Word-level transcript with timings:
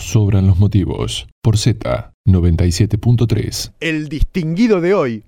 sobran 0.00 0.46
los 0.46 0.58
motivos. 0.58 1.26
Por 1.42 1.56
Z 1.58 2.12
97.3. 2.26 3.72
El 3.80 4.08
distinguido 4.08 4.80
de 4.80 4.94
hoy 4.94 5.24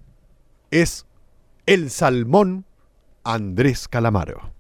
es 0.71 1.07
el 1.67 1.91
salmón 1.91 2.65
Andrés 3.25 3.89
Calamaro. 3.89 4.53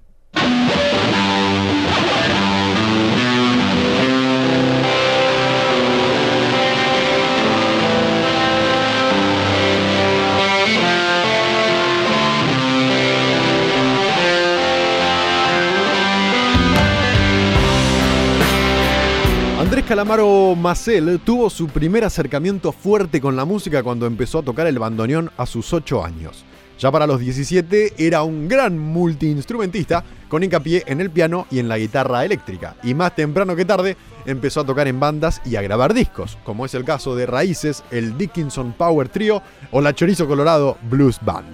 Calamaro 19.92 20.56
Macel 20.56 21.20
tuvo 21.22 21.50
su 21.50 21.66
primer 21.66 22.02
acercamiento 22.02 22.72
fuerte 22.72 23.20
con 23.20 23.36
la 23.36 23.44
música 23.44 23.82
cuando 23.82 24.06
empezó 24.06 24.38
a 24.38 24.42
tocar 24.42 24.66
el 24.66 24.78
bandoneón 24.78 25.30
a 25.36 25.44
sus 25.44 25.70
8 25.70 26.02
años. 26.02 26.46
Ya 26.78 26.90
para 26.90 27.06
los 27.06 27.20
17 27.20 27.92
era 27.98 28.22
un 28.22 28.48
gran 28.48 28.78
multiinstrumentista 28.78 30.02
con 30.30 30.42
hincapié 30.42 30.82
en 30.86 31.02
el 31.02 31.10
piano 31.10 31.46
y 31.50 31.58
en 31.58 31.68
la 31.68 31.76
guitarra 31.76 32.24
eléctrica. 32.24 32.74
Y 32.82 32.94
más 32.94 33.14
temprano 33.14 33.54
que 33.54 33.66
tarde 33.66 33.98
empezó 34.24 34.60
a 34.60 34.64
tocar 34.64 34.88
en 34.88 34.98
bandas 34.98 35.42
y 35.44 35.56
a 35.56 35.62
grabar 35.62 35.92
discos, 35.92 36.38
como 36.42 36.64
es 36.64 36.72
el 36.72 36.86
caso 36.86 37.14
de 37.14 37.26
Raíces, 37.26 37.84
el 37.90 38.16
Dickinson 38.16 38.72
Power 38.72 39.10
Trio 39.10 39.42
o 39.72 39.82
la 39.82 39.94
Chorizo 39.94 40.26
Colorado 40.26 40.78
Blues 40.88 41.18
Band. 41.20 41.48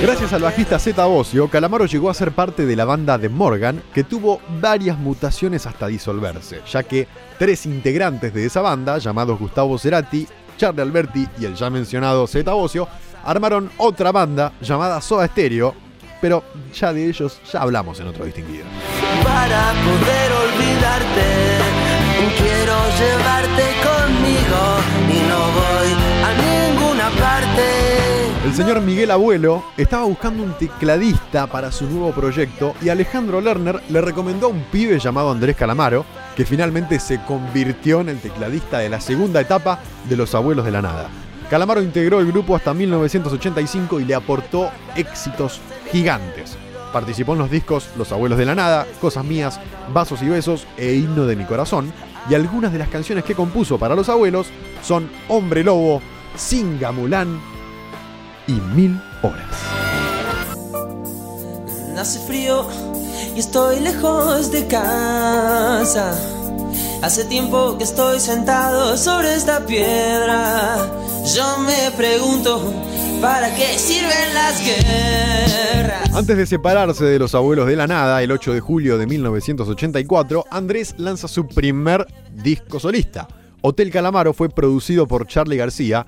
Gracias 0.00 0.32
al 0.32 0.42
bajista 0.42 0.78
Zeta 0.78 1.06
Bocio, 1.06 1.48
Calamaro 1.48 1.84
llegó 1.86 2.08
a 2.08 2.14
ser 2.14 2.30
parte 2.30 2.66
de 2.66 2.76
la 2.76 2.84
banda 2.84 3.18
de 3.18 3.28
Morgan, 3.28 3.82
que 3.92 4.04
tuvo 4.04 4.40
varias 4.60 4.96
mutaciones 4.96 5.66
hasta 5.66 5.88
disolverse, 5.88 6.62
ya 6.70 6.84
que 6.84 7.08
tres 7.36 7.66
integrantes 7.66 8.32
de 8.32 8.46
esa 8.46 8.60
banda, 8.60 8.98
llamados 8.98 9.40
Gustavo 9.40 9.76
Cerati, 9.76 10.26
Charlie 10.56 10.82
Alberti 10.82 11.26
y 11.40 11.46
el 11.46 11.56
ya 11.56 11.68
mencionado 11.68 12.28
Bocio, 12.44 12.86
armaron 13.24 13.70
otra 13.76 14.12
banda 14.12 14.52
llamada 14.60 15.00
Soda 15.00 15.26
Stereo, 15.26 15.74
pero 16.20 16.44
ya 16.72 16.92
de 16.92 17.08
ellos 17.08 17.40
ya 17.52 17.62
hablamos 17.62 17.98
en 17.98 18.06
otro 18.06 18.24
distinguido. 18.24 18.64
Para 19.24 19.72
poder 19.72 20.32
olvidarte, 20.32 21.26
quiero 22.38 22.76
llevarte 22.98 23.64
conmigo 23.82 24.78
y 25.10 25.28
no 25.28 25.38
voy 25.52 26.07
El 28.44 28.54
señor 28.54 28.80
Miguel 28.80 29.10
Abuelo 29.10 29.64
estaba 29.76 30.04
buscando 30.04 30.42
un 30.42 30.52
tecladista 30.54 31.46
para 31.46 31.70
su 31.70 31.86
nuevo 31.86 32.12
proyecto 32.12 32.74
y 32.82 32.88
Alejandro 32.88 33.40
Lerner 33.40 33.82
le 33.88 34.00
recomendó 34.00 34.46
a 34.46 34.50
un 34.50 34.62
pibe 34.72 34.98
llamado 34.98 35.30
Andrés 35.30 35.56
Calamaro, 35.56 36.04
que 36.36 36.46
finalmente 36.46 36.98
se 36.98 37.20
convirtió 37.24 38.00
en 38.00 38.08
el 38.08 38.18
tecladista 38.18 38.78
de 38.78 38.88
la 38.88 39.00
segunda 39.00 39.40
etapa 39.40 39.80
de 40.08 40.16
Los 40.16 40.34
Abuelos 40.34 40.64
de 40.64 40.70
la 40.70 40.82
Nada. 40.82 41.08
Calamaro 41.50 41.82
integró 41.82 42.20
el 42.20 42.26
grupo 42.26 42.56
hasta 42.56 42.74
1985 42.74 44.00
y 44.00 44.04
le 44.04 44.14
aportó 44.14 44.70
éxitos 44.96 45.60
gigantes. 45.90 46.56
Participó 46.92 47.34
en 47.34 47.38
los 47.40 47.50
discos 47.50 47.88
Los 47.96 48.12
Abuelos 48.12 48.38
de 48.38 48.46
la 48.46 48.54
Nada, 48.54 48.86
Cosas 49.00 49.24
Mías, 49.24 49.60
Vasos 49.92 50.22
y 50.22 50.28
Besos 50.28 50.66
e 50.76 50.94
Himno 50.94 51.26
de 51.26 51.36
mi 51.36 51.44
Corazón, 51.44 51.92
y 52.28 52.34
algunas 52.34 52.72
de 52.72 52.78
las 52.78 52.88
canciones 52.88 53.24
que 53.24 53.34
compuso 53.34 53.78
para 53.78 53.94
los 53.94 54.08
abuelos 54.08 54.48
son 54.82 55.10
Hombre 55.28 55.64
Lobo, 55.64 56.02
Singa 56.38 56.92
Mulán 56.92 57.40
y 58.46 58.52
Mil 58.52 58.98
Horas. 59.22 59.44
Hace 61.98 62.20
frío 62.20 62.64
y 63.34 63.40
estoy 63.40 63.80
lejos 63.80 64.52
de 64.52 64.66
casa. 64.68 66.16
Hace 67.02 67.24
tiempo 67.24 67.76
que 67.76 67.82
estoy 67.82 68.20
sentado 68.20 68.96
sobre 68.96 69.34
esta 69.34 69.66
piedra. 69.66 70.76
Yo 71.34 71.58
me 71.58 71.90
pregunto, 71.96 72.72
¿para 73.20 73.52
qué 73.56 73.76
sirven 73.76 74.34
las 74.34 74.64
guerras? 74.64 76.14
Antes 76.14 76.36
de 76.36 76.46
separarse 76.46 77.04
de 77.04 77.18
los 77.18 77.34
abuelos 77.34 77.66
de 77.66 77.74
la 77.74 77.88
nada, 77.88 78.22
el 78.22 78.30
8 78.30 78.54
de 78.54 78.60
julio 78.60 78.96
de 78.96 79.08
1984, 79.08 80.44
Andrés 80.52 80.94
lanza 80.98 81.26
su 81.26 81.48
primer 81.48 82.06
disco 82.32 82.78
solista. 82.78 83.26
Hotel 83.60 83.90
Calamaro 83.90 84.32
fue 84.32 84.48
producido 84.48 85.08
por 85.08 85.26
Charlie 85.26 85.56
García 85.56 86.06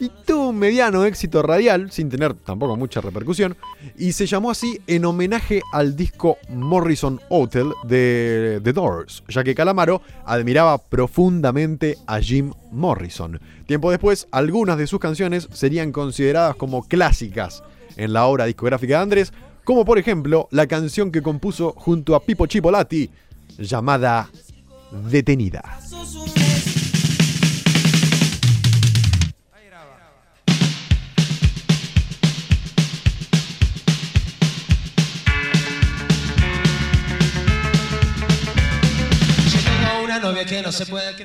y 0.00 0.10
tuvo 0.24 0.50
un 0.50 0.58
mediano 0.58 1.04
éxito 1.04 1.42
radial, 1.42 1.90
sin 1.90 2.08
tener 2.08 2.34
tampoco 2.34 2.76
mucha 2.76 3.00
repercusión, 3.00 3.56
y 3.96 4.12
se 4.12 4.26
llamó 4.26 4.50
así 4.50 4.80
en 4.86 5.04
homenaje 5.04 5.60
al 5.72 5.96
disco 5.96 6.38
Morrison 6.50 7.20
Hotel 7.28 7.72
de 7.84 8.60
The 8.62 8.72
Doors, 8.72 9.24
ya 9.28 9.42
que 9.42 9.54
Calamaro 9.54 10.02
admiraba 10.24 10.78
profundamente 10.78 11.98
a 12.06 12.20
Jim 12.20 12.52
Morrison. 12.70 13.40
Tiempo 13.66 13.90
después, 13.90 14.28
algunas 14.30 14.78
de 14.78 14.86
sus 14.86 15.00
canciones 15.00 15.48
serían 15.52 15.92
consideradas 15.92 16.56
como 16.56 16.86
clásicas 16.86 17.62
en 17.96 18.12
la 18.12 18.26
obra 18.26 18.46
discográfica 18.46 18.96
de 18.96 19.02
Andrés, 19.02 19.32
como 19.64 19.84
por 19.84 19.98
ejemplo 19.98 20.48
la 20.50 20.66
canción 20.66 21.10
que 21.10 21.22
compuso 21.22 21.74
junto 21.76 22.14
a 22.14 22.20
Pipo 22.20 22.46
Chipolati, 22.46 23.10
llamada 23.58 24.30
Detenida. 25.10 25.78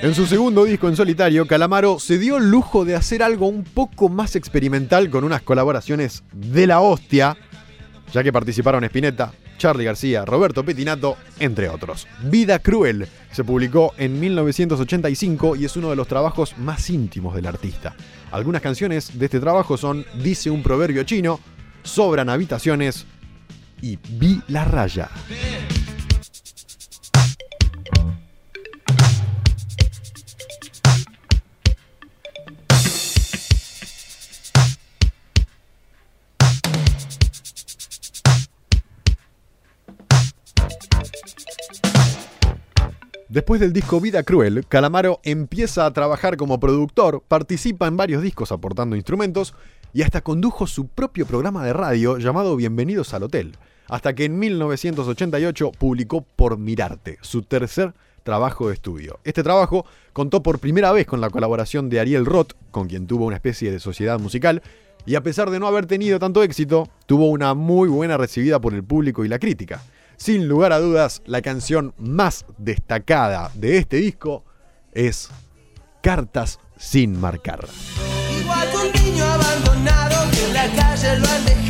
En 0.01 0.15
su 0.15 0.25
segundo 0.25 0.65
disco 0.65 0.87
en 0.87 0.95
solitario, 0.95 1.47
Calamaro 1.47 1.99
se 1.99 2.17
dio 2.17 2.37
el 2.37 2.49
lujo 2.49 2.85
de 2.85 2.95
hacer 2.95 3.23
algo 3.23 3.47
un 3.47 3.63
poco 3.63 4.09
más 4.09 4.35
experimental 4.35 5.09
con 5.09 5.23
unas 5.23 5.41
colaboraciones 5.41 6.23
de 6.31 6.67
la 6.67 6.79
hostia, 6.81 7.37
ya 8.11 8.23
que 8.23 8.33
participaron 8.33 8.83
Spinetta, 8.83 9.33
Charlie 9.57 9.85
García, 9.85 10.25
Roberto 10.25 10.63
Petinato, 10.63 11.17
entre 11.39 11.69
otros. 11.69 12.07
Vida 12.23 12.59
Cruel 12.59 13.07
se 13.31 13.43
publicó 13.43 13.93
en 13.97 14.19
1985 14.19 15.55
y 15.55 15.65
es 15.65 15.75
uno 15.77 15.89
de 15.89 15.95
los 15.95 16.07
trabajos 16.07 16.57
más 16.57 16.89
íntimos 16.89 17.35
del 17.35 17.47
artista. 17.47 17.95
Algunas 18.31 18.61
canciones 18.61 19.17
de 19.17 19.25
este 19.25 19.39
trabajo 19.39 19.77
son 19.77 20.05
Dice 20.21 20.49
un 20.49 20.63
proverbio 20.63 21.03
chino, 21.03 21.39
Sobran 21.83 22.29
habitaciones 22.29 23.05
y 23.81 23.97
Vi 23.97 24.41
la 24.47 24.63
raya. 24.65 25.09
Después 43.33 43.59
del 43.59 43.73
disco 43.73 43.99
Vida 43.99 44.21
Cruel, 44.21 44.63
Calamaro 44.69 45.19
empieza 45.23 45.87
a 45.87 45.91
trabajar 45.91 46.37
como 46.37 46.59
productor, 46.59 47.23
participa 47.27 47.87
en 47.87 47.97
varios 47.97 48.21
discos 48.21 48.51
aportando 48.51 48.95
instrumentos 48.95 49.55
y 49.91 50.03
hasta 50.03 50.21
condujo 50.21 50.67
su 50.67 50.85
propio 50.85 51.25
programa 51.25 51.65
de 51.65 51.73
radio 51.73 52.19
llamado 52.19 52.55
Bienvenidos 52.55 53.11
al 53.15 53.23
Hotel, 53.23 53.57
hasta 53.87 54.13
que 54.13 54.25
en 54.25 54.37
1988 54.37 55.71
publicó 55.79 56.21
Por 56.21 56.59
Mirarte, 56.59 57.17
su 57.21 57.41
tercer 57.41 57.95
trabajo 58.21 58.67
de 58.67 58.75
estudio. 58.75 59.19
Este 59.23 59.41
trabajo 59.41 59.83
contó 60.13 60.43
por 60.43 60.59
primera 60.59 60.91
vez 60.91 61.07
con 61.07 61.19
la 61.19 61.31
colaboración 61.31 61.89
de 61.89 62.01
Ariel 62.01 62.27
Roth, 62.27 62.53
con 62.69 62.87
quien 62.87 63.07
tuvo 63.07 63.25
una 63.25 63.37
especie 63.37 63.71
de 63.71 63.79
sociedad 63.79 64.19
musical, 64.19 64.61
y 65.07 65.15
a 65.15 65.23
pesar 65.23 65.49
de 65.49 65.59
no 65.59 65.65
haber 65.65 65.87
tenido 65.87 66.19
tanto 66.19 66.43
éxito, 66.43 66.87
tuvo 67.07 67.31
una 67.31 67.55
muy 67.55 67.89
buena 67.89 68.15
recibida 68.15 68.61
por 68.61 68.75
el 68.75 68.83
público 68.83 69.25
y 69.25 69.27
la 69.27 69.39
crítica. 69.39 69.81
Sin 70.23 70.47
lugar 70.47 70.71
a 70.71 70.79
dudas, 70.79 71.21
la 71.25 71.41
canción 71.41 71.93
más 71.97 72.45
destacada 72.57 73.51
de 73.55 73.77
este 73.77 73.97
disco 73.97 74.45
es 74.93 75.27
Cartas 76.01 76.61
sin 76.77 77.19
marcar. 77.19 77.67
Igual 78.39 78.69
que 78.71 78.77
un 78.77 79.03
niño 79.03 79.25
abandonado 79.25 80.31
que 80.31 80.45
en 80.45 80.53
la 80.53 80.67
calle. 80.67 81.62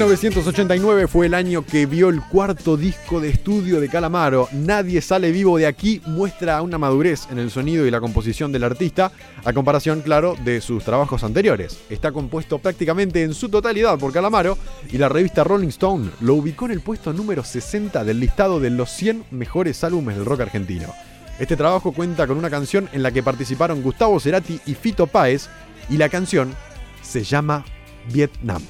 1989 0.00 1.08
fue 1.08 1.26
el 1.26 1.34
año 1.34 1.62
que 1.62 1.84
vio 1.84 2.08
el 2.08 2.22
cuarto 2.22 2.78
disco 2.78 3.20
de 3.20 3.28
estudio 3.28 3.82
de 3.82 3.90
Calamaro. 3.90 4.48
Nadie 4.50 5.02
sale 5.02 5.30
vivo 5.30 5.58
de 5.58 5.66
aquí 5.66 6.00
muestra 6.06 6.62
una 6.62 6.78
madurez 6.78 7.28
en 7.30 7.38
el 7.38 7.50
sonido 7.50 7.84
y 7.84 7.90
la 7.90 8.00
composición 8.00 8.50
del 8.50 8.64
artista, 8.64 9.12
a 9.44 9.52
comparación, 9.52 10.00
claro, 10.00 10.36
de 10.42 10.62
sus 10.62 10.84
trabajos 10.84 11.22
anteriores. 11.22 11.80
Está 11.90 12.12
compuesto 12.12 12.58
prácticamente 12.58 13.22
en 13.22 13.34
su 13.34 13.50
totalidad 13.50 13.98
por 13.98 14.10
Calamaro 14.10 14.56
y 14.90 14.96
la 14.96 15.10
revista 15.10 15.44
Rolling 15.44 15.68
Stone 15.68 16.08
lo 16.22 16.36
ubicó 16.36 16.64
en 16.64 16.70
el 16.70 16.80
puesto 16.80 17.12
número 17.12 17.44
60 17.44 18.02
del 18.02 18.20
listado 18.20 18.58
de 18.58 18.70
los 18.70 18.88
100 18.88 19.26
mejores 19.32 19.84
álbumes 19.84 20.16
del 20.16 20.24
rock 20.24 20.40
argentino. 20.40 20.94
Este 21.38 21.58
trabajo 21.58 21.92
cuenta 21.92 22.26
con 22.26 22.38
una 22.38 22.48
canción 22.48 22.88
en 22.94 23.02
la 23.02 23.10
que 23.10 23.22
participaron 23.22 23.82
Gustavo 23.82 24.18
Cerati 24.18 24.60
y 24.64 24.74
Fito 24.76 25.06
Páez 25.06 25.50
y 25.90 25.98
la 25.98 26.08
canción 26.08 26.54
se 27.02 27.22
llama 27.22 27.66
Vietnam. 28.10 28.62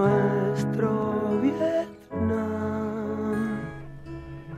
Nuestro 0.00 1.38
Vietnam. 1.42 1.90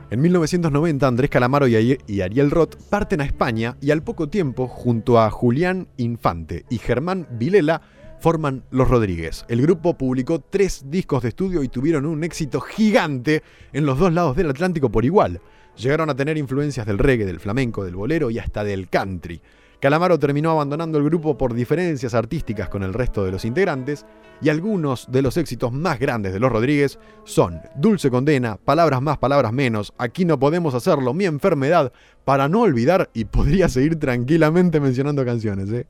En 0.09 0.21
1990, 0.21 1.05
Andrés 1.07 1.29
Calamaro 1.29 1.67
y 1.67 1.75
Ari- 1.75 1.97
y 2.07 2.21
Ariel 2.21 2.49
Roth 2.49 2.75
parten 2.89 3.19
a 3.19 3.25
España 3.25 3.75
y 3.81 3.91
al 3.91 4.03
poco 4.03 4.29
tiempo, 4.29 4.67
junto 4.69 5.19
a 5.19 5.29
Julián 5.29 5.87
Infante 5.97 6.63
y 6.69 6.77
Germán 6.77 7.27
Vilela, 7.31 7.81
forman 8.21 8.63
Los 8.71 8.87
Rodríguez. 8.89 9.43
El 9.49 9.61
grupo 9.63 9.97
publicó 9.97 10.39
tres 10.39 10.85
discos 10.89 11.23
de 11.23 11.29
estudio 11.29 11.61
y 11.61 11.67
tuvieron 11.67 12.05
un 12.05 12.23
éxito 12.23 12.61
gigante 12.61 13.43
en 13.73 13.85
los 13.85 13.99
dos 13.99 14.13
lados 14.13 14.37
del 14.37 14.49
Atlántico 14.49 14.89
por 14.89 15.03
igual. 15.03 15.41
Llegaron 15.75 16.09
a 16.09 16.15
tener 16.15 16.37
influencias 16.37 16.85
del 16.85 16.99
reggae, 16.99 17.25
del 17.25 17.41
flamenco, 17.41 17.83
del 17.83 17.95
bolero 17.97 18.29
y 18.31 18.39
hasta 18.39 18.63
del 18.63 18.87
country. 18.87 19.41
Calamaro 19.83 20.17
terminó 20.17 20.49
abandonando 20.49 20.97
el 20.97 21.03
grupo 21.03 21.37
por 21.37 21.53
diferencias 21.53 22.13
artísticas 22.13 22.69
con 22.69 22.83
el 22.83 22.93
resto 22.93 23.25
de 23.25 23.31
los 23.31 23.43
integrantes 23.43 24.05
y 24.41 24.47
algunos 24.47 25.11
de 25.11 25.21
los 25.21 25.35
éxitos 25.35 25.73
más 25.73 25.99
grandes 25.99 26.31
de 26.31 26.39
los 26.39 26.49
Rodríguez 26.49 26.99
son 27.25 27.59
Dulce 27.75 28.09
Condena, 28.09 28.55
Palabras 28.55 29.01
más, 29.01 29.17
Palabras 29.17 29.51
menos, 29.51 29.91
Aquí 29.97 30.23
no 30.23 30.39
podemos 30.39 30.73
hacerlo, 30.73 31.13
Mi 31.13 31.25
enfermedad, 31.25 31.91
para 32.23 32.47
no 32.47 32.61
olvidar 32.61 33.09
y 33.13 33.25
podría 33.25 33.67
seguir 33.67 33.99
tranquilamente 33.99 34.79
mencionando 34.79 35.25
canciones. 35.25 35.69
¿eh? 35.69 35.85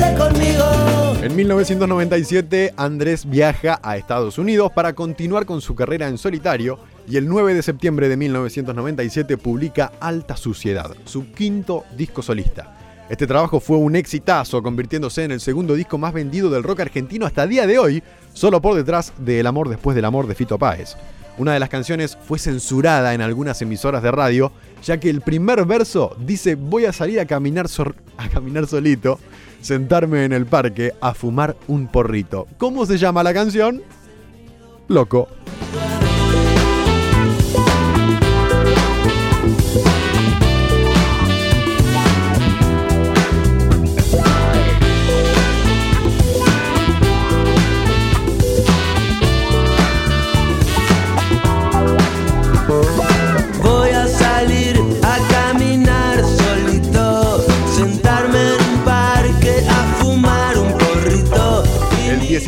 En 0.00 1.34
1997, 1.34 2.74
Andrés 2.76 3.28
viaja 3.28 3.80
a 3.82 3.96
Estados 3.96 4.38
Unidos 4.38 4.70
para 4.72 4.92
continuar 4.92 5.44
con 5.44 5.60
su 5.60 5.74
carrera 5.74 6.06
en 6.06 6.18
solitario 6.18 6.78
y 7.08 7.16
el 7.16 7.28
9 7.28 7.54
de 7.54 7.62
septiembre 7.62 8.08
de 8.08 8.16
1997 8.16 9.36
publica 9.38 9.90
Alta 9.98 10.36
Suciedad, 10.36 10.94
su 11.04 11.32
quinto 11.32 11.84
disco 11.96 12.22
solista. 12.22 12.76
Este 13.08 13.26
trabajo 13.26 13.58
fue 13.58 13.78
un 13.78 13.96
exitazo, 13.96 14.62
convirtiéndose 14.62 15.24
en 15.24 15.32
el 15.32 15.40
segundo 15.40 15.74
disco 15.74 15.98
más 15.98 16.12
vendido 16.12 16.48
del 16.48 16.62
rock 16.62 16.80
argentino 16.80 17.26
hasta 17.26 17.48
día 17.48 17.66
de 17.66 17.78
hoy, 17.78 18.02
solo 18.32 18.62
por 18.62 18.76
detrás 18.76 19.12
de 19.18 19.40
El 19.40 19.48
amor 19.48 19.68
después 19.68 19.96
del 19.96 20.04
amor 20.04 20.28
de 20.28 20.36
Fito 20.36 20.58
Páez. 20.58 20.94
Una 21.38 21.54
de 21.54 21.60
las 21.60 21.70
canciones 21.70 22.16
fue 22.16 22.38
censurada 22.38 23.14
en 23.14 23.20
algunas 23.20 23.60
emisoras 23.62 24.02
de 24.02 24.12
radio, 24.12 24.52
ya 24.84 24.98
que 24.98 25.10
el 25.10 25.22
primer 25.22 25.64
verso 25.64 26.16
dice 26.20 26.54
voy 26.54 26.84
a 26.84 26.92
salir 26.92 27.18
a 27.18 27.26
caminar, 27.26 27.66
a 28.16 28.28
caminar 28.28 28.66
solito, 28.66 29.18
sentarme 29.60 30.24
en 30.24 30.32
el 30.32 30.46
parque 30.46 30.92
a 31.00 31.14
fumar 31.14 31.56
un 31.68 31.86
porrito. 31.88 32.46
¿Cómo 32.58 32.86
se 32.86 32.98
llama 32.98 33.22
la 33.22 33.34
canción? 33.34 33.82
Loco. 34.88 35.28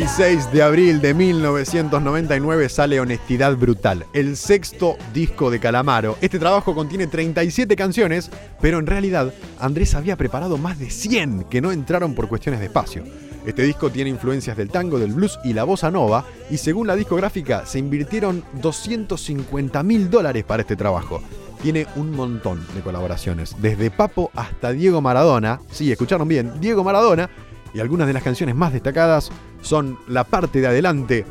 16 0.01 0.51
de 0.51 0.63
abril 0.63 0.99
de 0.99 1.13
1999 1.13 2.69
sale 2.69 2.99
Honestidad 2.99 3.55
Brutal, 3.55 4.07
el 4.13 4.35
sexto 4.35 4.97
disco 5.13 5.51
de 5.51 5.59
Calamaro. 5.59 6.17
Este 6.21 6.39
trabajo 6.39 6.73
contiene 6.73 7.05
37 7.05 7.75
canciones, 7.75 8.31
pero 8.59 8.79
en 8.79 8.87
realidad 8.87 9.31
Andrés 9.59 9.93
había 9.93 10.15
preparado 10.15 10.57
más 10.57 10.79
de 10.79 10.89
100 10.89 11.43
que 11.51 11.61
no 11.61 11.71
entraron 11.71 12.15
por 12.15 12.27
cuestiones 12.27 12.61
de 12.61 12.65
espacio. 12.65 13.03
Este 13.45 13.61
disco 13.61 13.91
tiene 13.91 14.09
influencias 14.09 14.57
del 14.57 14.71
tango, 14.71 14.97
del 14.97 15.13
blues 15.13 15.37
y 15.43 15.53
la 15.53 15.65
bossa 15.65 15.91
nova, 15.91 16.25
y 16.49 16.57
según 16.57 16.87
la 16.87 16.95
discográfica 16.95 17.67
se 17.67 17.77
invirtieron 17.77 18.43
250 18.59 19.83
mil 19.83 20.09
dólares 20.09 20.43
para 20.45 20.61
este 20.63 20.75
trabajo. 20.75 21.21
Tiene 21.61 21.85
un 21.95 22.09
montón 22.15 22.65
de 22.73 22.81
colaboraciones, 22.81 23.55
desde 23.61 23.91
Papo 23.91 24.31
hasta 24.33 24.71
Diego 24.71 24.99
Maradona, 24.99 25.61
sí, 25.69 25.91
escucharon 25.91 26.27
bien, 26.27 26.59
Diego 26.59 26.83
Maradona, 26.83 27.29
y 27.73 27.79
algunas 27.79 28.07
de 28.07 28.13
las 28.13 28.23
canciones 28.23 28.55
más 28.55 28.73
destacadas 28.73 29.31
son 29.61 29.97
la 30.07 30.23
parte 30.23 30.61
de 30.61 30.67
adelante, 30.67 31.25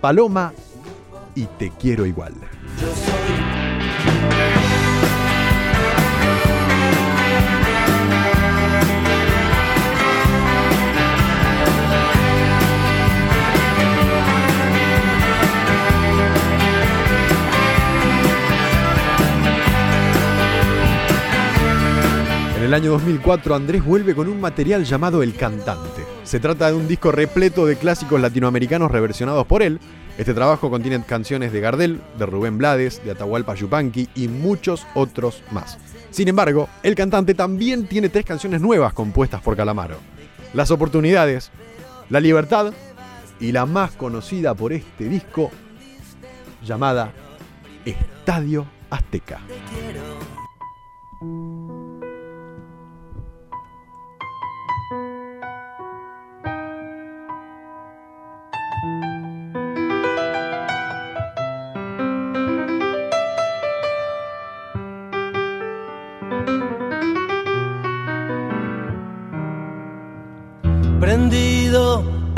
Paloma 0.00 0.52
y 1.34 1.46
Te 1.46 1.70
quiero 1.70 2.06
igual. 2.06 2.34
El 22.74 22.80
año 22.80 22.90
2004 22.90 23.54
Andrés 23.54 23.84
vuelve 23.84 24.16
con 24.16 24.26
un 24.26 24.40
material 24.40 24.84
llamado 24.84 25.22
El 25.22 25.36
Cantante. 25.36 26.04
Se 26.24 26.40
trata 26.40 26.66
de 26.66 26.76
un 26.76 26.88
disco 26.88 27.12
repleto 27.12 27.66
de 27.66 27.76
clásicos 27.76 28.20
latinoamericanos 28.20 28.90
reversionados 28.90 29.46
por 29.46 29.62
él. 29.62 29.78
Este 30.18 30.34
trabajo 30.34 30.70
contiene 30.70 31.00
canciones 31.04 31.52
de 31.52 31.60
Gardel, 31.60 32.00
de 32.18 32.26
Rubén 32.26 32.58
Blades, 32.58 33.00
de 33.04 33.12
Atahualpa 33.12 33.54
Yupanqui 33.54 34.08
y 34.16 34.26
muchos 34.26 34.88
otros 34.96 35.44
más. 35.52 35.78
Sin 36.10 36.26
embargo, 36.26 36.68
El 36.82 36.96
Cantante 36.96 37.34
también 37.34 37.86
tiene 37.86 38.08
tres 38.08 38.24
canciones 38.24 38.60
nuevas 38.60 38.92
compuestas 38.92 39.40
por 39.40 39.56
Calamaro. 39.56 39.98
Las 40.52 40.72
oportunidades, 40.72 41.52
La 42.10 42.18
Libertad 42.18 42.72
y 43.38 43.52
la 43.52 43.66
más 43.66 43.92
conocida 43.92 44.52
por 44.54 44.72
este 44.72 45.04
disco 45.04 45.52
llamada 46.60 47.12
Estadio 47.84 48.66
Azteca. 48.90 49.42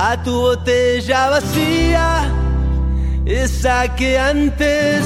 A 0.09 0.23
tu 0.23 0.31
botella 0.31 1.31
vacía, 1.31 2.33
esa 3.25 3.93
que 3.97 4.17
antes 4.17 5.05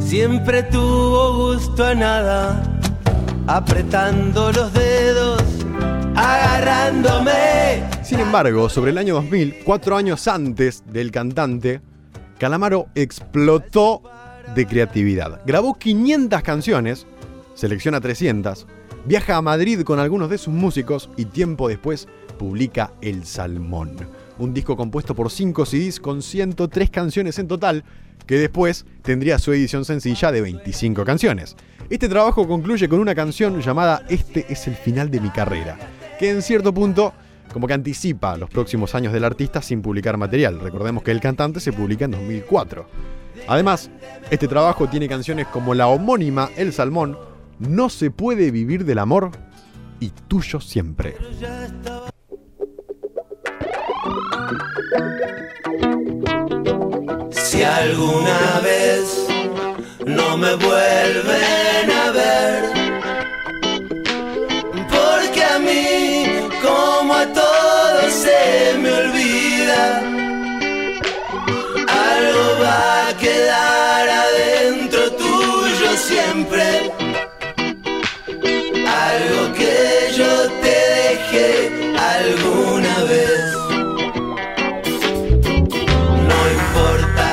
siempre 0.00 0.64
tuvo 0.64 1.52
gusto 1.52 1.84
a 1.84 1.94
nada, 1.94 2.60
apretando 3.46 4.50
los 4.50 4.72
dedos, 4.72 5.44
agarrándome. 6.16 7.84
Sin 8.02 8.18
embargo, 8.18 8.68
sobre 8.68 8.90
el 8.90 8.98
año 8.98 9.14
2000, 9.14 9.60
cuatro 9.64 9.96
años 9.96 10.26
antes 10.26 10.82
del 10.86 11.12
cantante, 11.12 11.80
Calamaro 12.40 12.88
explotó 12.96 14.02
de 14.56 14.66
creatividad. 14.66 15.40
Grabó 15.46 15.74
500 15.74 16.42
canciones, 16.42 17.06
selecciona 17.54 18.00
300, 18.00 18.66
viaja 19.04 19.36
a 19.36 19.42
Madrid 19.42 19.82
con 19.82 19.98
algunos 19.98 20.30
de 20.30 20.38
sus 20.38 20.52
músicos 20.52 21.10
y 21.16 21.26
tiempo 21.26 21.68
después 21.68 22.08
publica 22.38 22.92
El 23.00 23.24
Salmón, 23.24 23.96
un 24.38 24.54
disco 24.54 24.76
compuesto 24.76 25.14
por 25.14 25.30
5 25.30 25.66
CDs 25.66 26.00
con 26.00 26.22
103 26.22 26.90
canciones 26.90 27.38
en 27.38 27.48
total. 27.48 27.84
que 28.26 28.38
después 28.38 28.86
tendría 29.02 29.40
su 29.40 29.52
edición 29.52 29.84
sencilla 29.84 30.30
de 30.30 30.40
25 30.40 31.04
canciones. 31.04 31.56
Este 31.88 32.08
trabajo 32.08 32.46
concluye 32.46 32.88
con 32.88 33.00
una 33.00 33.14
canción 33.14 33.60
llamada 33.60 34.04
Este 34.08 34.46
es 34.48 34.68
el 34.68 34.76
final 34.76 35.10
de 35.10 35.20
mi 35.20 35.30
carrera, 35.30 35.76
que 36.18 36.30
en 36.30 36.40
cierto 36.42 36.72
punto 36.72 37.12
como 37.52 37.66
que 37.66 37.74
anticipa 37.74 38.36
los 38.36 38.48
próximos 38.48 38.94
años 38.94 39.12
del 39.12 39.24
artista 39.24 39.60
sin 39.60 39.82
publicar 39.82 40.16
material. 40.16 40.60
Recordemos 40.60 41.02
que 41.02 41.10
El 41.10 41.20
Cantante 41.20 41.58
se 41.58 41.72
publica 41.72 42.04
en 42.04 42.12
2004. 42.12 42.86
Además, 43.48 43.90
este 44.30 44.46
trabajo 44.46 44.88
tiene 44.88 45.08
canciones 45.08 45.46
como 45.48 45.74
la 45.74 45.88
homónima 45.88 46.50
El 46.56 46.72
Salmón, 46.72 47.18
No 47.60 47.90
se 47.90 48.10
puede 48.10 48.50
vivir 48.50 48.84
del 48.84 48.98
amor 48.98 49.30
y 50.00 50.10
Tuyo 50.28 50.60
siempre. 50.60 51.16
Si 57.30 57.62
alguna 57.62 58.60
vez 58.62 59.26
no 60.06 60.38
me 60.38 60.54
vuelven 60.54 61.90
a 61.90 62.10
ver, 62.12 62.64
porque 64.88 65.44
a 65.44 65.58
mí, 65.58 66.48
como 66.62 67.14
a 67.14 67.26
todos, 67.26 68.12
se 68.12 68.78
me 68.78 68.90
olvida, 68.90 69.98
algo 71.88 72.62
va 72.62 73.08
a 73.08 73.16
quedar 73.18 74.08
adentro 74.08 75.12
tuyo 75.12 75.96
siempre, 75.96 76.90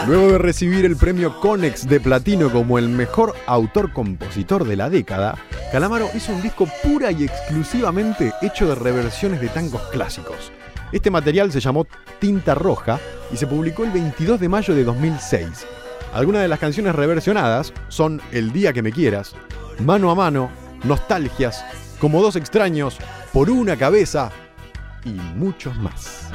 Luego 0.08 0.32
de 0.32 0.38
recibir 0.38 0.86
el 0.86 0.96
premio 0.96 1.38
Conex 1.42 1.86
de 1.86 2.00
Platino 2.00 2.50
como 2.50 2.80
el 2.80 2.88
mejor 2.88 3.36
autor-compositor 3.46 4.66
de 4.66 4.78
la 4.78 4.90
década, 4.90 5.38
Calamaro 5.70 6.08
hizo 6.16 6.32
un 6.32 6.42
disco 6.42 6.66
pura 6.82 7.12
y 7.12 7.26
exclusivamente 7.26 8.32
hecho 8.42 8.70
de 8.70 8.76
reversiones 8.76 9.42
de 9.42 9.50
tangos 9.50 9.82
clásicos. 9.92 10.54
Este 10.94 11.12
material 11.12 11.52
se 11.52 11.60
llamó 11.60 11.86
Tinta 12.20 12.56
Roja 12.56 13.02
y 13.34 13.36
se 13.36 13.48
publicó 13.48 13.84
el 13.84 13.92
22 13.92 14.40
de 14.40 14.48
mayo 14.48 14.74
de 14.74 14.86
2006. 14.86 15.68
Algunas 16.14 16.42
de 16.42 16.48
las 16.48 16.60
canciones 16.60 16.96
reversionadas 16.96 17.74
son 17.90 18.22
El 18.32 18.54
día 18.54 18.72
que 18.72 18.84
me 18.84 18.94
quieras, 18.94 19.36
Mano 19.84 20.10
a 20.10 20.16
mano, 20.16 20.50
Nostalgias, 20.86 21.66
Como 22.00 22.22
dos 22.22 22.38
extraños, 22.38 22.98
Por 23.34 23.50
una 23.50 23.76
cabeza 23.76 24.32
y 25.04 25.12
muchos 25.36 25.76
más. 25.76 26.27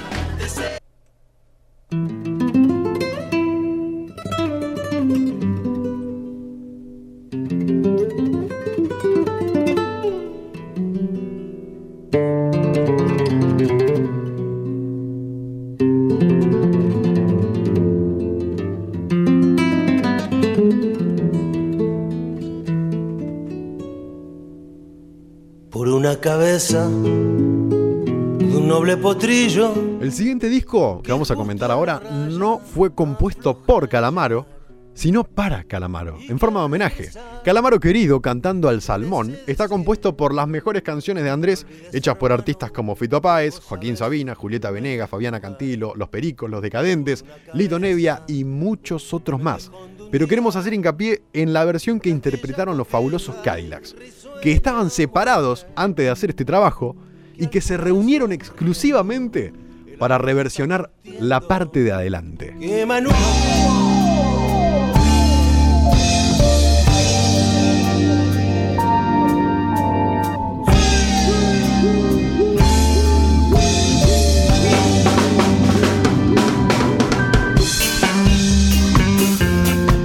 El 30.12 30.18
siguiente 30.18 30.50
disco 30.50 31.00
que 31.02 31.10
vamos 31.10 31.30
a 31.30 31.36
comentar 31.36 31.70
ahora 31.70 31.98
no 32.28 32.58
fue 32.58 32.94
compuesto 32.94 33.56
por 33.62 33.88
Calamaro, 33.88 34.44
sino 34.92 35.24
para 35.24 35.64
Calamaro, 35.64 36.18
en 36.28 36.38
forma 36.38 36.60
de 36.60 36.66
homenaje. 36.66 37.08
Calamaro 37.42 37.80
Querido, 37.80 38.20
cantando 38.20 38.68
al 38.68 38.82
salmón, 38.82 39.34
está 39.46 39.68
compuesto 39.68 40.14
por 40.14 40.34
las 40.34 40.46
mejores 40.46 40.82
canciones 40.82 41.24
de 41.24 41.30
Andrés, 41.30 41.66
hechas 41.94 42.16
por 42.16 42.30
artistas 42.30 42.70
como 42.72 42.94
Fito 42.94 43.22
Páez, 43.22 43.58
Joaquín 43.60 43.96
Sabina, 43.96 44.34
Julieta 44.34 44.70
Venegas, 44.70 45.08
Fabiana 45.08 45.40
Cantilo, 45.40 45.94
Los 45.96 46.10
Pericos, 46.10 46.50
Los 46.50 46.60
Decadentes, 46.60 47.24
Lito 47.54 47.78
Nevia 47.78 48.22
y 48.28 48.44
muchos 48.44 49.14
otros 49.14 49.40
más. 49.40 49.70
Pero 50.10 50.28
queremos 50.28 50.56
hacer 50.56 50.74
hincapié 50.74 51.22
en 51.32 51.54
la 51.54 51.64
versión 51.64 52.00
que 52.00 52.10
interpretaron 52.10 52.76
los 52.76 52.86
fabulosos 52.86 53.36
Cadillacs, 53.36 53.96
que 54.42 54.52
estaban 54.52 54.90
separados 54.90 55.66
antes 55.74 56.04
de 56.04 56.10
hacer 56.10 56.28
este 56.28 56.44
trabajo 56.44 56.96
y 57.38 57.46
que 57.46 57.62
se 57.62 57.78
reunieron 57.78 58.30
exclusivamente 58.30 59.54
para 60.02 60.18
reversionar 60.18 60.90
la 61.20 61.38
parte 61.38 61.84
de 61.84 61.92
adelante. 61.92 62.56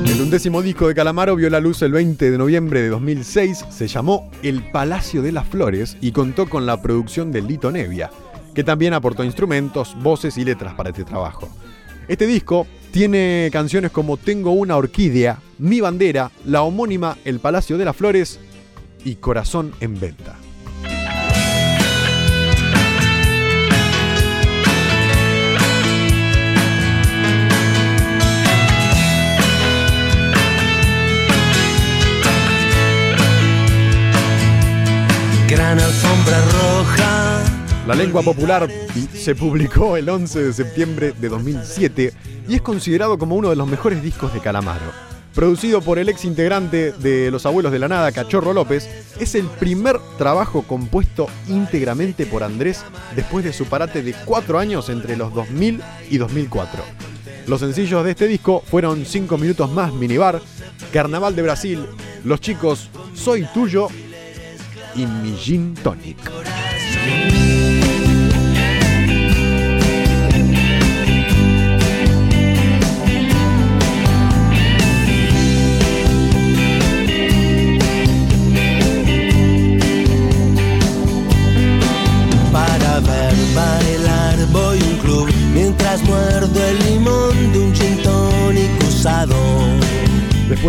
El 0.05 0.21
undécimo 0.21 0.61
disco 0.61 0.87
de 0.87 0.93
Calamaro 0.93 1.35
vio 1.35 1.49
la 1.49 1.59
luz 1.59 1.81
el 1.81 1.93
20 1.93 2.29
de 2.29 2.37
noviembre 2.37 2.83
de 2.83 2.89
2006, 2.89 3.65
se 3.71 3.87
llamó 3.87 4.29
El 4.43 4.61
Palacio 4.61 5.23
de 5.23 5.31
las 5.31 5.47
Flores 5.47 5.97
y 6.01 6.11
contó 6.11 6.47
con 6.47 6.67
la 6.67 6.83
producción 6.83 7.31
de 7.31 7.41
Lito 7.41 7.71
Nevia, 7.71 8.11
que 8.57 8.63
también 8.63 8.95
aportó 8.95 9.23
instrumentos, 9.23 9.95
voces 10.01 10.35
y 10.39 10.43
letras 10.43 10.73
para 10.73 10.89
este 10.89 11.03
trabajo. 11.03 11.47
Este 12.07 12.25
disco 12.25 12.65
tiene 12.89 13.51
canciones 13.53 13.91
como 13.91 14.17
Tengo 14.17 14.49
una 14.49 14.75
orquídea, 14.77 15.37
Mi 15.59 15.79
bandera, 15.79 16.31
la 16.43 16.63
homónima 16.63 17.19
El 17.23 17.39
Palacio 17.39 17.77
de 17.77 17.85
las 17.85 17.95
Flores 17.95 18.39
y 19.05 19.17
Corazón 19.17 19.73
en 19.79 19.99
venta. 19.99 20.37
Gran 35.47 35.79
alfombra. 35.79 36.56
La 37.87 37.95
lengua 37.95 38.21
popular 38.21 38.67
se 39.13 39.33
publicó 39.33 39.95
el 39.95 40.09
11 40.09 40.43
de 40.43 40.51
septiembre 40.51 41.13
de 41.17 41.29
2007 41.29 42.13
y 42.49 42.55
es 42.55 42.61
considerado 42.61 43.17
como 43.17 43.37
uno 43.37 43.49
de 43.49 43.55
los 43.55 43.65
mejores 43.65 44.03
discos 44.03 44.33
de 44.33 44.41
Calamaro. 44.41 44.91
Producido 45.33 45.81
por 45.81 45.97
el 45.97 46.09
ex 46.09 46.25
integrante 46.25 46.91
de 46.91 47.31
Los 47.31 47.45
Abuelos 47.45 47.71
de 47.71 47.79
la 47.79 47.87
Nada, 47.87 48.11
Cachorro 48.11 48.51
López, 48.51 48.89
es 49.21 49.35
el 49.35 49.45
primer 49.45 49.99
trabajo 50.17 50.63
compuesto 50.63 51.27
íntegramente 51.47 52.25
por 52.25 52.43
Andrés 52.43 52.83
después 53.15 53.45
de 53.45 53.53
su 53.53 53.63
parate 53.67 54.03
de 54.03 54.13
cuatro 54.25 54.59
años 54.59 54.89
entre 54.89 55.15
los 55.15 55.33
2000 55.33 55.81
y 56.09 56.17
2004. 56.17 56.83
Los 57.47 57.61
sencillos 57.61 58.03
de 58.03 58.11
este 58.11 58.27
disco 58.27 58.61
fueron 58.69 59.05
5 59.05 59.37
minutos 59.37 59.71
más 59.71 59.93
Minibar, 59.93 60.41
Carnaval 60.91 61.37
de 61.37 61.43
Brasil, 61.43 61.85
Los 62.25 62.41
Chicos, 62.41 62.89
Soy 63.13 63.47
Tuyo 63.53 63.87
y 64.93 65.05
Mi 65.05 65.37
Gin 65.37 65.73
Tonic. 65.75 66.17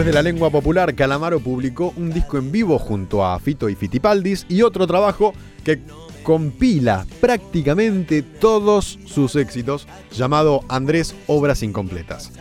De 0.08 0.14
la 0.14 0.22
lengua 0.22 0.48
popular, 0.48 0.94
Calamaro 0.94 1.38
publicó 1.38 1.92
un 1.98 2.10
disco 2.10 2.38
en 2.38 2.50
vivo 2.50 2.78
junto 2.78 3.26
a 3.26 3.38
Fito 3.38 3.68
y 3.68 3.74
Fitipaldis 3.74 4.46
y 4.48 4.62
otro 4.62 4.86
trabajo 4.86 5.34
que 5.62 5.80
compila 6.22 7.04
prácticamente 7.20 8.22
todos 8.22 8.98
sus 9.04 9.36
éxitos, 9.36 9.86
llamado 10.10 10.62
Andrés 10.70 11.14
Obras 11.26 11.62
Incompletas. 11.62 12.32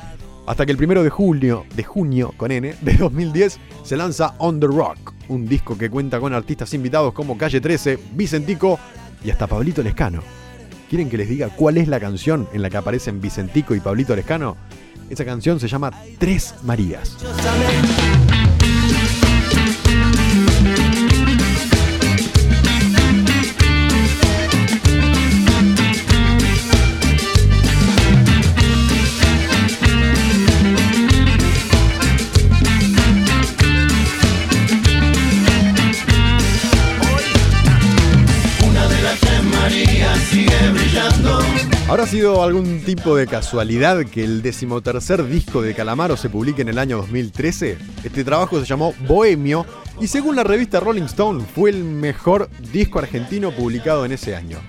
Hasta 0.46 0.66
que 0.66 0.72
el 0.72 0.78
primero 0.78 1.04
de 1.04 1.10
junio, 1.10 1.66
de 1.76 1.84
junio 1.84 2.34
con 2.38 2.52
N, 2.52 2.74
de 2.80 2.94
2010, 2.94 3.60
se 3.84 3.98
lanza 3.98 4.36
On 4.38 4.62
the 4.62 4.68
Rock, 4.68 5.14
un 5.28 5.46
disco 5.46 5.78
que 5.78 5.90
cuenta 5.90 6.22
con 6.22 6.34
artistas 6.34 6.74
invitados 6.74 7.12
como 7.12 7.38
Calle 7.38 7.60
13, 7.60 8.00
Vicentico 8.14 8.80
y 9.26 9.30
hasta 9.30 9.46
Pablito 9.46 9.84
Lescano. 9.84 10.24
¿Quieren 10.90 11.10
que 11.10 11.18
les 11.18 11.28
diga 11.28 11.50
cuál 11.50 11.76
es 11.76 11.90
la 11.90 12.00
canción 12.00 12.48
en 12.54 12.62
la 12.62 12.70
que 12.70 12.78
aparecen 12.78 13.20
Vicentico 13.20 13.76
y 13.76 13.82
Pablito 13.82 14.16
Lescano? 14.16 14.56
Esa 15.10 15.26
canción 15.26 15.60
se 15.60 15.68
llama 15.68 15.92
Tres 16.20 16.56
Marías. 16.64 17.18
¿Habrá 41.98 42.12
sido 42.12 42.44
algún 42.44 42.82
tipo 42.82 43.16
de 43.16 43.26
casualidad 43.26 44.06
que 44.06 44.24
el 44.24 44.44
decimotercer 44.44 45.26
disco 45.26 45.64
de 45.64 45.74
Calamaro 45.74 46.16
se 46.16 46.30
publique 46.30 46.62
en 46.62 46.70
el 46.70 46.78
año 46.78 46.98
2013? 46.98 47.76
Este 48.04 48.24
trabajo 48.24 48.60
se 48.60 48.68
llamó 48.68 48.94
Bohemio 49.08 49.66
y 50.00 50.06
según 50.06 50.36
la 50.36 50.44
revista 50.44 50.80
Rolling 50.80 51.06
Stone 51.06 51.44
fue 51.56 51.72
el 51.72 51.84
mejor 51.84 52.52
disco 52.72 53.00
argentino 53.00 53.50
publicado 53.50 54.06
en 54.06 54.12
ese 54.12 54.36
año. 54.36 54.60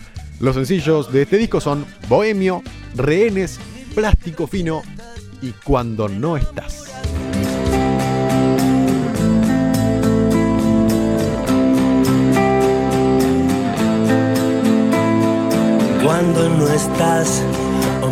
Los 0.41 0.55
sencillos 0.55 1.13
de 1.13 1.21
este 1.21 1.37
disco 1.37 1.61
son 1.61 1.85
Bohemio, 2.09 2.63
Rehenes, 2.95 3.61
Plástico 3.95 4.47
Fino 4.47 4.81
y 5.43 5.51
Cuando 5.51 6.09
no 6.09 6.39
estás. 6.39 6.98
Cuando 16.09 16.49
no 16.49 16.67
estás. 16.69 17.43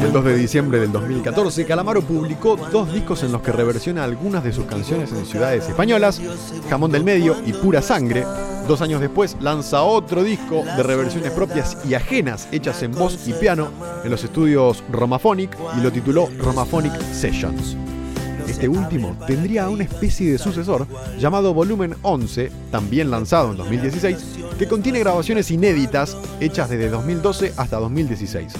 El 0.02 0.12
2 0.12 0.24
de 0.26 0.36
diciembre 0.36 0.78
del 0.78 0.92
2014, 0.92 1.64
Calamaro 1.64 2.02
publicó 2.02 2.54
dos 2.54 2.92
discos 2.92 3.22
en 3.22 3.32
los 3.32 3.40
que 3.40 3.52
reversiona 3.52 4.04
algunas 4.04 4.44
de 4.44 4.52
sus 4.52 4.66
canciones 4.66 5.12
en 5.12 5.24
ciudades 5.24 5.66
españolas, 5.66 6.20
Jamón 6.68 6.92
del 6.92 7.04
Medio 7.04 7.36
y 7.46 7.54
Pura 7.54 7.80
Sangre. 7.80 8.26
Dos 8.68 8.82
años 8.82 9.00
después 9.00 9.38
lanza 9.40 9.82
otro 9.82 10.22
disco 10.22 10.62
de 10.76 10.82
reversiones 10.82 11.30
propias 11.30 11.78
y 11.88 11.94
ajenas 11.94 12.48
hechas 12.52 12.82
en 12.82 12.92
voz 12.92 13.26
y 13.26 13.32
piano 13.32 13.70
en 14.04 14.10
los 14.10 14.22
estudios 14.22 14.84
Romaphonic 14.92 15.56
y 15.78 15.80
lo 15.80 15.90
tituló 15.90 16.28
Romaphonic 16.38 17.00
Sessions. 17.14 17.78
Este 18.48 18.68
último 18.68 19.16
tendría 19.26 19.68
una 19.68 19.84
especie 19.84 20.32
de 20.32 20.38
sucesor 20.38 20.86
llamado 21.18 21.52
Volumen 21.52 21.96
11, 22.02 22.50
también 22.70 23.10
lanzado 23.10 23.50
en 23.50 23.56
2016, 23.56 24.16
que 24.58 24.68
contiene 24.68 25.00
grabaciones 25.00 25.50
inéditas 25.50 26.16
hechas 26.40 26.70
desde 26.70 26.88
2012 26.88 27.54
hasta 27.56 27.78
2016. 27.78 28.52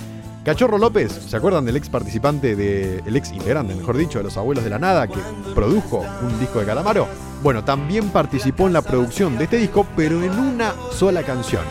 Cachorro 0.45 0.78
López, 0.78 1.12
¿se 1.12 1.37
acuerdan 1.37 1.64
del 1.64 1.76
ex 1.76 1.88
participante, 1.88 2.55
del 2.55 3.16
ex 3.16 3.33
integrante, 3.33 3.75
mejor 3.75 3.97
dicho, 3.97 4.19
de 4.19 4.25
Los 4.25 4.37
Abuelos 4.37 4.62
de 4.62 4.71
la 4.71 4.78
Nada, 4.78 5.09
que 5.09 5.19
produjo 5.55 6.05
un 6.23 6.38
disco 6.38 6.61
de 6.61 6.66
Calamaro? 6.66 7.09
Bueno, 7.43 7.64
también 7.64 8.11
participó 8.11 8.66
en 8.66 8.73
la 8.73 8.83
producción 8.83 9.37
de 9.38 9.45
este 9.45 9.57
disco, 9.57 9.87
pero 9.97 10.23
en 10.23 10.31
una 10.38 10.73
sola 10.93 11.23
canción. 11.23 11.62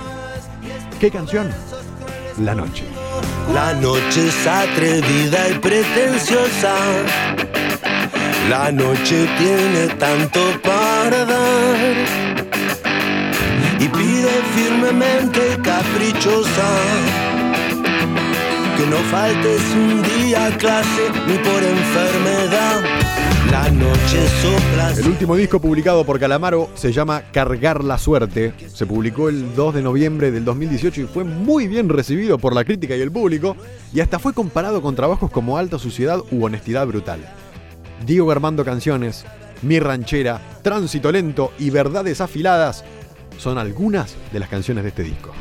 ¿Qué 0.99 1.09
canción? 1.09 1.49
La 2.41 2.53
Noche. 2.53 2.83
La 3.53 3.73
noche 3.75 4.27
es 4.27 4.47
atrevida 4.47 5.49
y 5.49 5.59
pretenciosa. 5.59 6.75
La 8.49 8.71
noche 8.71 9.27
tiene 9.39 9.87
tanto 9.97 10.39
para 10.61 11.25
dar. 11.25 11.77
Y 13.79 13.87
pide 13.87 14.29
firmemente 14.55 15.57
caprichosa. 15.63 16.69
Que 18.77 18.85
no 18.85 18.97
faltes 19.09 19.61
un 19.73 20.03
día 20.03 20.45
a 20.45 20.57
clase 20.57 21.09
ni 21.27 21.37
por 21.39 21.63
enfermedad. 21.63 22.83
La 23.49 23.71
noche 23.71 24.27
sopla. 24.41 24.91
El 24.91 25.07
último 25.07 25.35
disco 25.35 25.59
publicado 25.59 26.05
por 26.05 26.19
Calamaro 26.19 26.69
se 26.75 26.91
llama 26.91 27.23
Cargar 27.31 27.83
la 27.83 27.97
Suerte. 27.97 28.53
Se 28.67 28.85
publicó 28.85 29.29
el 29.29 29.55
2 29.55 29.73
de 29.73 29.81
noviembre 29.81 30.29
del 30.29 30.45
2018 30.45 31.01
y 31.01 31.05
fue 31.05 31.23
muy 31.23 31.67
bien 31.67 31.89
recibido 31.89 32.37
por 32.37 32.53
la 32.53 32.63
crítica 32.63 32.95
y 32.95 33.01
el 33.01 33.11
público, 33.11 33.57
y 33.91 34.01
hasta 34.01 34.19
fue 34.19 34.33
comparado 34.33 34.83
con 34.83 34.95
trabajos 34.95 35.31
como 35.31 35.57
Alta 35.57 35.79
Suciedad 35.79 36.19
u 36.31 36.45
Honestidad 36.45 36.85
Brutal. 36.85 37.21
Diego 38.05 38.31
Armando 38.31 38.63
Canciones, 38.63 39.25
Mi 39.63 39.79
Ranchera, 39.79 40.39
Tránsito 40.61 41.11
Lento 41.11 41.51
y 41.57 41.71
Verdades 41.71 42.21
Afiladas 42.21 42.83
son 43.37 43.57
algunas 43.57 44.15
de 44.31 44.39
las 44.39 44.47
canciones 44.47 44.83
de 44.83 44.89
este 44.89 45.03
disco. 45.03 45.31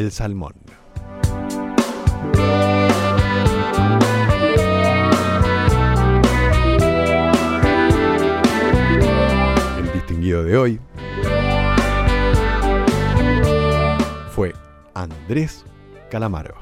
El 0.00 0.10
Salmón. 0.12 0.54
El 9.76 9.92
distinguido 9.92 10.42
de 10.42 10.56
hoy 10.56 10.80
fue 14.30 14.54
Andrés 14.94 15.66
Calamaro. 16.10 16.54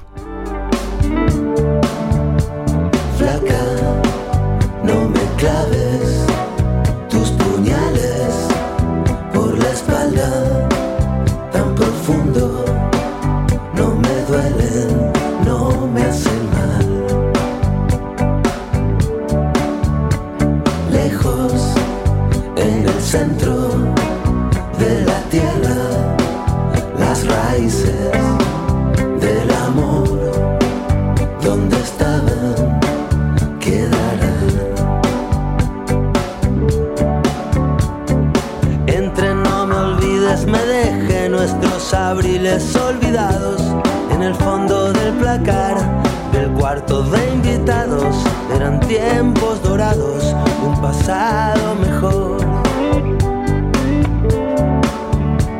Eran 48.53 48.79
tiempos 48.81 49.61
dorados, 49.63 50.23
un 50.63 50.79
pasado 50.81 51.75
mejor. 51.75 52.37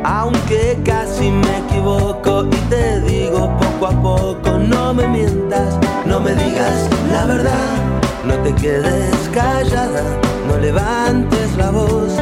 Aunque 0.04 0.78
casi 0.84 1.30
me 1.30 1.58
equivoco 1.58 2.44
y 2.44 2.56
te 2.68 3.00
digo 3.00 3.50
poco 3.58 3.86
a 3.86 4.02
poco, 4.02 4.58
no 4.58 4.94
me 4.94 5.06
mientas, 5.08 5.78
no 6.06 6.20
me 6.20 6.34
digas 6.34 6.88
la 7.12 7.26
verdad, 7.26 7.76
no 8.24 8.34
te 8.44 8.54
quedes 8.54 9.28
callada, 9.32 10.02
no 10.46 10.56
levantes 10.58 11.56
la 11.56 11.70
voz, 11.70 12.12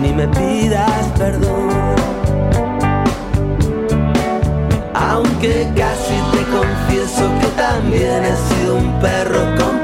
ni 0.00 0.12
me 0.12 0.28
pidas 0.28 1.06
perdón. 1.18 1.70
Aunque 4.94 5.68
casi 5.76 6.14
te 6.32 6.42
confieso 6.56 7.24
que 7.40 7.45
también 7.56 8.24
he 8.24 8.36
sido 8.36 8.76
un 8.76 9.00
perro 9.00 9.40
compañero, 9.56 9.75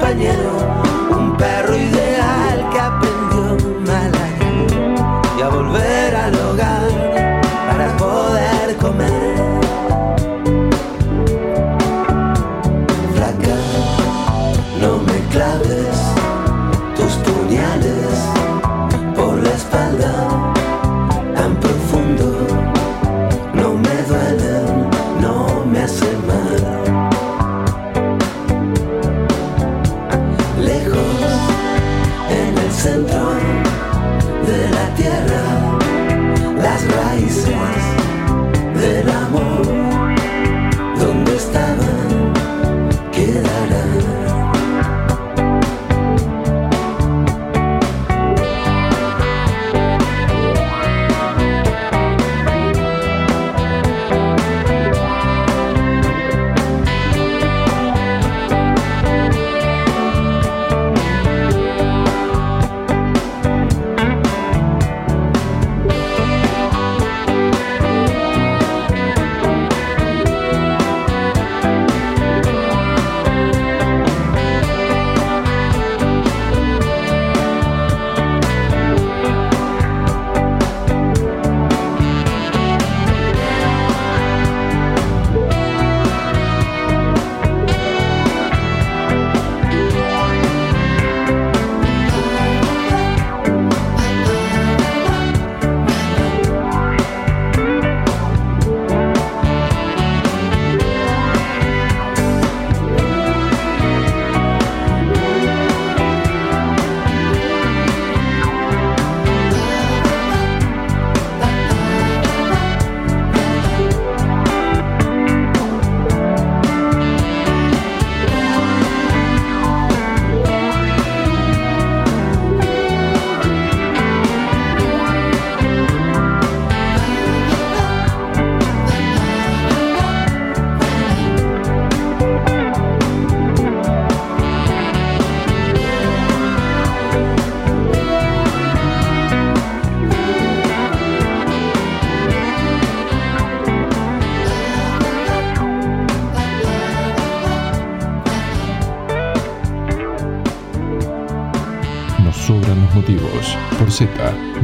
Z 153.93 154.09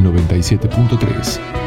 97.3. 0.01 1.58